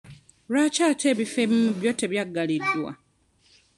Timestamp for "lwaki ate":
0.51-1.05